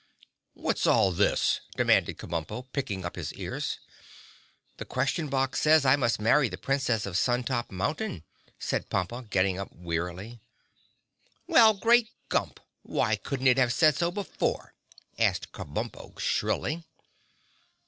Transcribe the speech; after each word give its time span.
"What's 0.55 0.87
all 0.87 1.11
this?" 1.11 1.59
demanded 1.77 2.17
Kabumpo, 2.17 2.63
pricking 2.73 3.05
up 3.05 3.15
his 3.15 3.31
ears. 3.35 3.77
"The 4.77 4.83
Question 4.85 5.29
Box 5.29 5.61
says 5.61 5.85
I 5.85 5.95
must 5.95 6.19
marry 6.19 6.49
the 6.49 6.57
Princess 6.57 7.05
of 7.05 7.15
Sun 7.15 7.43
Top 7.43 7.71
Mountain," 7.71 8.23
said 8.57 8.89
Pompa, 8.89 9.27
getting 9.29 9.59
up 9.59 9.71
wearily. 9.71 10.39
"Well, 11.45 11.75
Great 11.75 12.09
Grump, 12.29 12.59
why 12.81 13.15
couldn't 13.15 13.45
it 13.45 13.59
have 13.59 13.71
said 13.73 13.95
so 13.95 14.09
before?" 14.09 14.73
asked 15.19 15.51
Kabumpo 15.51 16.17
shrilly. 16.17 16.83